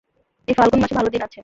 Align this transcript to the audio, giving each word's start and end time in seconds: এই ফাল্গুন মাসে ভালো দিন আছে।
এই 0.47 0.55
ফাল্গুন 0.57 0.79
মাসে 0.81 0.95
ভালো 0.99 1.09
দিন 1.13 1.21
আছে। 1.27 1.39